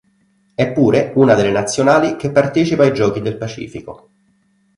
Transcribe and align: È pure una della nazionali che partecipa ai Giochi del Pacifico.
È 0.55 0.71
pure 0.71 1.11
una 1.13 1.35
della 1.35 1.51
nazionali 1.59 2.15
che 2.15 2.31
partecipa 2.31 2.81
ai 2.81 2.91
Giochi 2.91 3.21
del 3.21 3.37
Pacifico. 3.37 4.09